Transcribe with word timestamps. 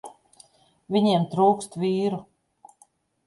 Viņiem 0.95 1.27
trūkst 1.33 1.77
vīru. 1.83 2.21